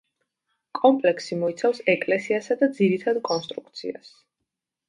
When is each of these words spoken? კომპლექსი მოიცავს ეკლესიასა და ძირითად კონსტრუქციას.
კომპლექსი 0.77 1.37
მოიცავს 1.43 1.83
ეკლესიასა 1.95 2.57
და 2.63 2.71
ძირითად 2.81 3.23
კონსტრუქციას. 3.31 4.13